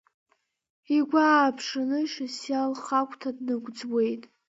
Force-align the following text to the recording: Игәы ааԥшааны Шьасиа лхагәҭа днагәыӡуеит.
Игәы 0.97 1.21
ааԥшааны 1.29 1.99
Шьасиа 2.11 2.71
лхагәҭа 2.71 3.29
днагәыӡуеит. 3.37 4.23